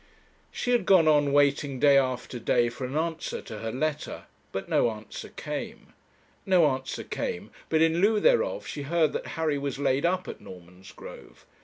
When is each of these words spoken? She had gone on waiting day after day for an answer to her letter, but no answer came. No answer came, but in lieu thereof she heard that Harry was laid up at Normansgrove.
She 0.51 0.71
had 0.71 0.87
gone 0.87 1.07
on 1.07 1.31
waiting 1.31 1.79
day 1.79 1.95
after 1.95 2.39
day 2.39 2.69
for 2.69 2.85
an 2.85 2.97
answer 2.97 3.39
to 3.43 3.59
her 3.59 3.71
letter, 3.71 4.23
but 4.51 4.67
no 4.67 4.89
answer 4.89 5.29
came. 5.29 5.93
No 6.43 6.65
answer 6.69 7.03
came, 7.03 7.51
but 7.69 7.83
in 7.83 8.01
lieu 8.01 8.19
thereof 8.19 8.65
she 8.65 8.81
heard 8.81 9.13
that 9.13 9.27
Harry 9.37 9.59
was 9.59 9.77
laid 9.77 10.03
up 10.03 10.27
at 10.27 10.41
Normansgrove. 10.41 11.45